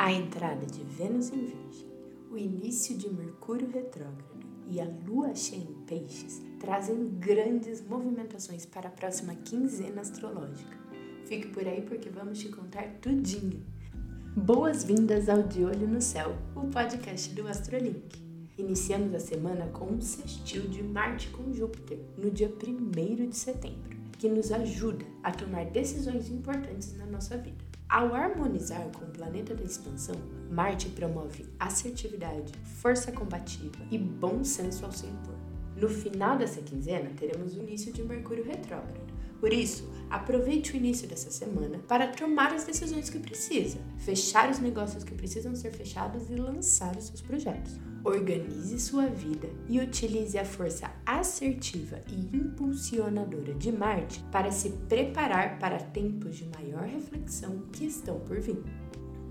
A 0.00 0.10
entrada 0.10 0.64
de 0.64 0.82
Vênus 0.82 1.28
em 1.28 1.44
Virgem, 1.44 1.86
o 2.30 2.38
início 2.38 2.96
de 2.96 3.10
Mercúrio 3.10 3.70
retrógrado 3.70 4.46
e 4.66 4.80
a 4.80 4.90
Lua 5.06 5.34
cheia 5.34 5.60
em 5.60 5.74
Peixes 5.86 6.40
trazem 6.58 7.10
grandes 7.18 7.86
movimentações 7.86 8.64
para 8.64 8.88
a 8.88 8.90
próxima 8.90 9.34
quinzena 9.34 10.00
astrológica. 10.00 10.74
Fique 11.26 11.48
por 11.48 11.68
aí 11.68 11.82
porque 11.82 12.08
vamos 12.08 12.38
te 12.38 12.48
contar 12.48 12.94
tudinho. 13.02 13.62
Boas-vindas 14.34 15.28
ao 15.28 15.42
De 15.42 15.66
Olho 15.66 15.86
no 15.86 16.00
Céu, 16.00 16.34
o 16.56 16.66
podcast 16.68 17.34
do 17.34 17.46
Astrolink. 17.46 18.18
Iniciamos 18.56 19.14
a 19.14 19.20
semana 19.20 19.66
com 19.66 19.84
um 19.84 20.00
sextil 20.00 20.62
de 20.62 20.82
Marte 20.82 21.28
com 21.28 21.52
Júpiter 21.52 21.98
no 22.16 22.30
dia 22.30 22.48
1 22.48 23.28
de 23.28 23.36
setembro, 23.36 23.98
que 24.18 24.30
nos 24.30 24.50
ajuda 24.50 25.04
a 25.22 25.30
tomar 25.30 25.66
decisões 25.66 26.30
importantes 26.30 26.96
na 26.96 27.04
nossa 27.04 27.36
vida. 27.36 27.69
Ao 27.90 28.14
harmonizar 28.14 28.88
com 28.96 29.04
o 29.04 29.10
planeta 29.10 29.52
da 29.52 29.64
expansão, 29.64 30.14
Marte 30.48 30.88
promove 30.90 31.44
assertividade, 31.58 32.52
força 32.80 33.10
combativa 33.10 33.84
e 33.90 33.98
bom 33.98 34.44
senso 34.44 34.84
ao 34.84 34.92
se 34.92 35.06
impor. 35.06 35.34
No 35.76 35.88
final 35.88 36.38
dessa 36.38 36.62
quinzena, 36.62 37.10
teremos 37.18 37.56
o 37.56 37.60
início 37.60 37.92
de 37.92 38.04
Mercúrio 38.04 38.44
retrógrado. 38.44 39.12
Por 39.40 39.54
isso, 39.54 39.90
aproveite 40.10 40.72
o 40.72 40.76
início 40.76 41.08
dessa 41.08 41.30
semana 41.30 41.78
para 41.88 42.08
tomar 42.08 42.52
as 42.52 42.64
decisões 42.64 43.08
que 43.08 43.18
precisa, 43.18 43.78
fechar 43.96 44.50
os 44.50 44.58
negócios 44.58 45.02
que 45.02 45.14
precisam 45.14 45.56
ser 45.56 45.72
fechados 45.72 46.28
e 46.28 46.34
lançar 46.34 46.94
os 46.94 47.04
seus 47.04 47.22
projetos. 47.22 47.80
Organize 48.04 48.78
sua 48.78 49.06
vida 49.06 49.48
e 49.66 49.78
utilize 49.78 50.36
a 50.36 50.44
força 50.44 50.90
assertiva 51.06 52.00
e 52.06 52.36
impulsionadora 52.36 53.54
de 53.54 53.72
Marte 53.72 54.22
para 54.30 54.50
se 54.50 54.70
preparar 54.88 55.58
para 55.58 55.78
tempos 55.78 56.36
de 56.36 56.50
maior 56.56 56.84
reflexão 56.84 57.62
que 57.72 57.86
estão 57.86 58.20
por 58.20 58.40
vir. 58.40 58.62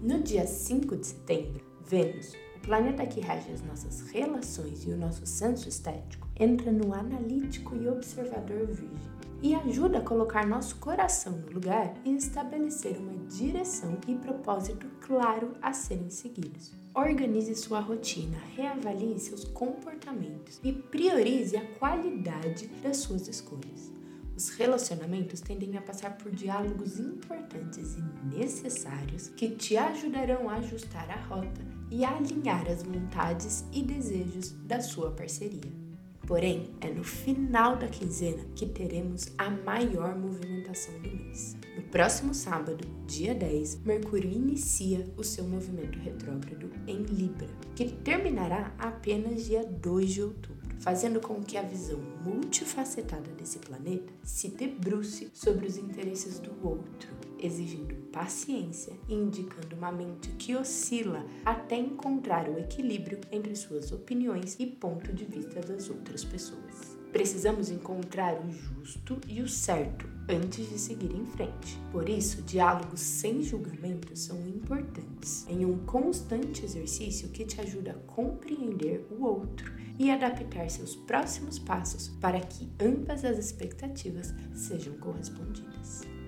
No 0.02 0.24
dia 0.24 0.48
5 0.48 0.96
de 0.96 1.06
setembro, 1.06 1.64
Vênus, 1.86 2.34
o 2.56 2.60
planeta 2.62 3.06
que 3.06 3.20
rege 3.20 3.52
as 3.52 3.62
nossas 3.62 4.02
relações 4.12 4.86
e 4.86 4.92
o 4.92 4.98
nosso 4.98 5.26
senso 5.26 5.68
estético, 5.68 6.28
entra 6.40 6.72
no 6.72 6.94
analítico 6.94 7.76
e 7.76 7.88
observador 7.88 8.68
virgem 8.68 9.20
e 9.42 9.56
ajuda 9.56 10.00
a 10.00 10.04
colocar 10.04 10.46
nosso 10.46 10.76
coração 10.78 11.34
no 11.34 11.52
lugar 11.52 11.94
e 12.04 12.16
estabelecer 12.16 12.98
uma 12.98 13.14
direção 13.28 13.98
e 14.08 14.16
propósito 14.16 14.88
claro 15.02 15.54
a 15.62 15.74
serem 15.74 16.10
seguidos. 16.10 16.74
Organize 16.94 17.56
sua 17.56 17.80
rotina, 17.80 18.38
reavalie 18.56 19.20
seus 19.20 19.46
comportamentos 19.46 20.60
e 20.64 20.74
priorize 20.74 21.56
a 21.56 21.66
qualidade 21.78 22.68
das 22.82 22.98
suas 22.98 23.28
escolhas. 23.28 23.92
Os 24.36 24.50
relacionamentos 24.50 25.42
tendem 25.42 25.78
a 25.78 25.82
passar 25.82 26.18
por 26.18 26.32
diálogos 26.32 26.98
importantes 26.98 27.98
e 27.98 28.38
necessários 28.38 29.28
que 29.30 29.50
te 29.50 29.76
ajudarão 29.76 30.50
a 30.50 30.56
ajustar 30.56 31.10
a 31.10 31.22
rota 31.28 31.62
e 31.92 32.06
a 32.06 32.16
alinhar 32.16 32.66
as 32.70 32.84
vontades 32.84 33.66
e 33.72 33.82
desejos 33.84 34.52
da 34.66 34.80
sua 34.80 35.12
parceria. 35.12 35.89
Porém, 36.30 36.70
é 36.80 36.92
no 36.92 37.04
final 37.04 37.76
da 37.76 37.88
quinzena 37.88 38.46
que 38.56 38.68
teremos 38.68 39.30
a 39.36 39.50
maior 39.50 40.16
movimentação 40.16 40.94
do 41.02 41.10
mês. 41.10 41.58
No 41.76 41.82
próximo 41.82 42.36
sábado, 42.36 42.88
dia 43.08 43.34
10, 43.34 43.78
Mercúrio 43.84 44.32
inicia 44.32 45.08
o 45.18 45.24
seu 45.24 45.44
movimento 45.44 45.98
retrógrado 45.98 46.70
em 46.86 47.02
Libra, 47.02 47.48
que 47.76 47.86
terminará 47.86 48.72
apenas 48.78 49.46
dia 49.46 49.66
2 49.66 50.14
de 50.14 50.22
outubro, 50.22 50.70
fazendo 50.80 51.20
com 51.20 51.42
que 51.42 51.58
a 51.58 51.64
visão 51.64 52.00
multifacetada 52.24 53.32
desse 53.32 53.58
planeta 53.58 54.14
se 54.22 54.50
debruce 54.50 55.32
sobre 55.34 55.66
os 55.66 55.78
interesses 55.78 56.38
do 56.38 56.52
outro 56.64 57.10
exigindo 57.42 57.96
paciência 58.12 58.94
e 59.08 59.14
indicando 59.14 59.76
uma 59.76 59.92
mente 59.92 60.30
que 60.32 60.56
oscila 60.56 61.26
até 61.46 61.78
encontrar 61.78 62.50
o 62.50 62.58
equilíbrio 62.58 63.20
entre 63.32 63.56
suas 63.56 63.92
opiniões 63.92 64.56
e 64.60 64.66
ponto 64.66 65.14
de 65.14 65.26
vista 65.26 65.60
das 65.62 65.90
outras 65.90 66.24
pessoas. 66.24 66.98
Precisamos 67.12 67.72
encontrar 67.72 68.40
o 68.40 68.52
justo 68.52 69.20
e 69.28 69.42
o 69.42 69.48
certo 69.50 70.08
antes 70.30 70.70
de 70.70 70.78
seguir 70.78 71.12
em 71.12 71.26
frente. 71.26 71.80
Por 71.92 72.08
isso, 72.08 72.44
diálogos 72.44 73.00
sem 73.00 73.42
julgamento 73.42 74.16
são 74.16 74.48
importantes, 74.48 75.46
em 75.50 75.66
um 75.66 75.80
constante 75.86 76.64
exercício 76.64 77.30
que 77.30 77.46
te 77.46 77.60
ajuda 77.60 77.92
a 77.92 78.14
compreender 78.14 79.08
o 79.10 79.24
outro 79.24 79.74
e 79.98 80.12
adaptar 80.12 80.70
seus 80.70 80.96
próximos 80.96 81.58
passos 81.58 82.10
para 82.22 82.40
que 82.40 82.70
ambas 82.80 83.26
as 83.26 83.40
expectativas 83.40 84.34
sejam 84.54 84.94
correspondidas. 85.00 86.19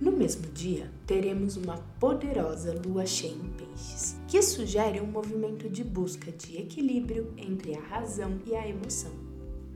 No 0.00 0.10
mesmo 0.10 0.46
dia, 0.54 0.90
teremos 1.06 1.58
uma 1.58 1.76
poderosa 1.98 2.72
lua 2.86 3.04
cheia 3.04 3.34
em 3.34 3.50
peixes, 3.50 4.18
que 4.26 4.40
sugere 4.40 4.98
um 4.98 5.06
movimento 5.06 5.68
de 5.68 5.84
busca 5.84 6.32
de 6.32 6.56
equilíbrio 6.56 7.34
entre 7.36 7.74
a 7.74 7.80
razão 7.80 8.38
e 8.46 8.56
a 8.56 8.66
emoção. 8.66 9.12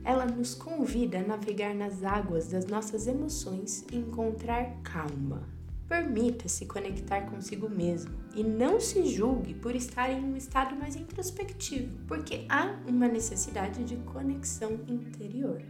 Ela 0.03 0.25
nos 0.25 0.55
convida 0.55 1.19
a 1.19 1.23
navegar 1.23 1.75
nas 1.75 2.03
águas 2.03 2.47
das 2.47 2.65
nossas 2.65 3.05
emoções 3.05 3.85
e 3.91 3.97
encontrar 3.97 4.81
calma. 4.81 5.47
Permita-se 5.87 6.65
conectar 6.65 7.21
consigo 7.29 7.69
mesmo 7.69 8.15
e 8.35 8.43
não 8.43 8.79
se 8.79 9.05
julgue 9.05 9.53
por 9.53 9.75
estar 9.75 10.11
em 10.11 10.23
um 10.23 10.35
estado 10.35 10.75
mais 10.75 10.95
introspectivo, 10.95 11.99
porque 12.07 12.45
há 12.49 12.75
uma 12.87 13.07
necessidade 13.07 13.83
de 13.83 13.95
conexão 13.97 14.79
interior. 14.87 15.61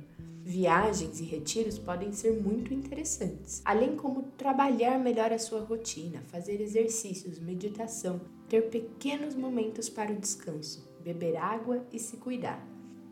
Viagens 0.47 1.19
e 1.19 1.23
retiros 1.23 1.79
podem 1.79 2.11
ser 2.11 2.39
muito 2.39 2.71
interessantes, 2.71 3.63
além 3.65 3.95
como 3.95 4.21
trabalhar 4.37 4.99
melhor 4.99 5.33
a 5.33 5.39
sua 5.39 5.61
rotina, 5.61 6.21
fazer 6.27 6.61
exercícios, 6.61 7.39
meditação, 7.39 8.21
ter 8.47 8.69
pequenos 8.69 9.33
momentos 9.33 9.89
para 9.89 10.11
o 10.11 10.15
descanso, 10.15 10.87
beber 11.03 11.35
água 11.35 11.83
e 11.91 11.97
se 11.97 12.17
cuidar. 12.17 12.63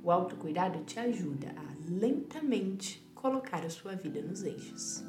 O 0.03 0.11
autocuidado 0.11 0.83
te 0.83 0.99
ajuda 0.99 1.55
a 1.57 1.73
lentamente 1.89 3.03
colocar 3.15 3.65
a 3.65 3.69
sua 3.71 3.95
vida 3.95 4.21
nos 4.21 4.43
eixos. 4.43 5.03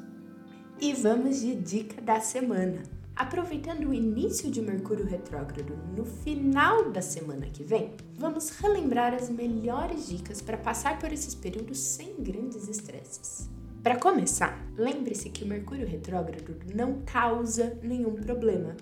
E 0.81 0.93
vamos 0.93 1.41
de 1.41 1.53
dica 1.53 2.01
da 2.01 2.19
semana. 2.19 2.81
Aproveitando 3.15 3.87
o 3.87 3.93
início 3.93 4.51
de 4.51 4.61
Mercúrio 4.61 5.05
retrógrado 5.05 5.73
no 5.95 6.03
final 6.03 6.91
da 6.91 7.01
semana 7.01 7.45
que 7.45 7.63
vem, 7.63 7.93
vamos 8.17 8.49
relembrar 8.49 9.13
as 9.13 9.29
melhores 9.29 10.09
dicas 10.09 10.41
para 10.41 10.57
passar 10.57 10.99
por 10.99 11.13
esses 11.13 11.33
períodos 11.33 11.79
sem 11.79 12.21
grandes 12.21 12.67
estresses. 12.67 13.49
Para 13.81 13.97
começar, 13.97 14.61
lembre-se 14.77 15.29
que 15.29 15.45
o 15.45 15.47
Mercúrio 15.47 15.87
retrógrado 15.87 16.57
não 16.75 17.03
causa 17.05 17.79
nenhum 17.81 18.15
problema. 18.15 18.75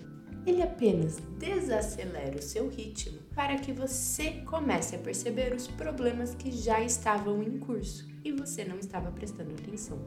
Ele 0.44 0.62
apenas 0.62 1.18
desacelera 1.38 2.36
o 2.36 2.42
seu 2.42 2.68
ritmo 2.68 3.18
para 3.36 3.54
que 3.56 3.72
você 3.72 4.42
comece 4.46 4.96
a 4.96 4.98
perceber 4.98 5.54
os 5.54 5.68
problemas 5.68 6.34
que 6.34 6.50
já 6.50 6.80
estavam 6.80 7.40
em 7.40 7.56
curso 7.58 8.08
e 8.24 8.32
você 8.32 8.64
não 8.64 8.80
estava 8.80 9.12
prestando 9.12 9.54
atenção. 9.54 9.98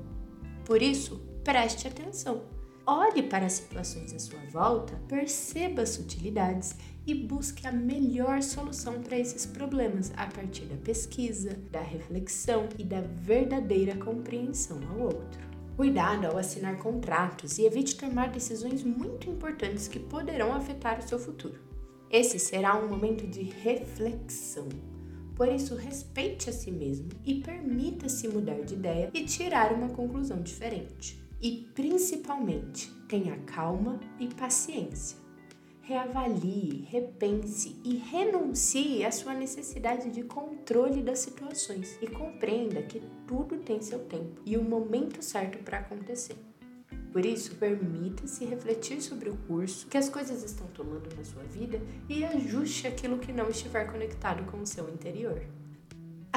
Por 0.65 0.81
isso, 0.81 1.21
preste 1.45 1.87
atenção 1.87 2.56
Olhe 2.89 3.21
para 3.21 3.47
as 3.47 3.51
situações 3.51 4.13
à 4.13 4.19
sua 4.19 4.39
volta, 4.49 4.97
perceba 5.09 5.81
as 5.81 5.89
sutilidades 5.89 6.73
e 7.05 7.13
busque 7.13 7.67
a 7.67 7.71
melhor 7.71 8.41
solução 8.41 9.01
para 9.01 9.19
esses 9.19 9.45
problemas 9.45 10.13
a 10.15 10.25
partir 10.25 10.63
da 10.63 10.77
pesquisa, 10.77 11.59
da 11.69 11.81
reflexão 11.81 12.69
e 12.79 12.85
da 12.85 13.01
verdadeira 13.01 13.93
compreensão 13.97 14.79
ao 14.89 15.01
outro. 15.01 15.41
Cuidado 15.75 16.27
ao 16.27 16.37
assinar 16.37 16.77
contratos 16.77 17.57
e 17.57 17.65
evite 17.65 17.97
tomar 17.97 18.29
decisões 18.29 18.85
muito 18.85 19.29
importantes 19.29 19.89
que 19.89 19.99
poderão 19.99 20.53
afetar 20.53 20.99
o 20.99 21.05
seu 21.05 21.19
futuro. 21.19 21.59
Esse 22.09 22.39
será 22.39 22.81
um 22.81 22.87
momento 22.87 23.27
de 23.27 23.43
reflexão. 23.43 24.69
Por 25.35 25.49
isso, 25.49 25.75
respeite 25.75 26.49
a 26.49 26.53
si 26.53 26.71
mesmo 26.71 27.09
e 27.25 27.41
permita-se 27.41 28.29
mudar 28.29 28.61
de 28.61 28.75
ideia 28.75 29.11
e 29.13 29.25
tirar 29.25 29.73
uma 29.73 29.89
conclusão 29.89 30.41
diferente. 30.41 31.26
E 31.39 31.67
principalmente, 31.75 32.91
tenha 33.07 33.37
calma 33.45 33.99
e 34.19 34.27
paciência. 34.27 35.17
Reavalie, 35.81 36.85
repense 36.89 37.79
e 37.83 37.95
renuncie 37.95 39.05
à 39.05 39.11
sua 39.11 39.33
necessidade 39.33 40.11
de 40.11 40.23
controle 40.23 41.01
das 41.01 41.19
situações 41.19 41.97
e 42.01 42.07
compreenda 42.07 42.81
que 42.81 43.01
tudo 43.25 43.57
tem 43.59 43.81
seu 43.81 43.99
tempo 43.99 44.41
e 44.45 44.57
o 44.57 44.63
momento 44.63 45.21
certo 45.23 45.59
para 45.59 45.77
acontecer. 45.77 46.35
Por 47.13 47.25
isso, 47.25 47.55
permita-se 47.55 48.43
refletir 48.43 49.01
sobre 49.01 49.29
o 49.29 49.37
curso 49.47 49.87
que 49.87 49.97
as 49.97 50.09
coisas 50.09 50.43
estão 50.43 50.67
tomando 50.67 51.15
na 51.15 51.23
sua 51.23 51.43
vida 51.43 51.79
e 52.09 52.25
ajuste 52.25 52.85
aquilo 52.85 53.17
que 53.17 53.31
não 53.31 53.49
estiver 53.49 53.89
conectado 53.89 54.43
com 54.51 54.57
o 54.57 54.67
seu 54.67 54.89
interior. 54.89 55.41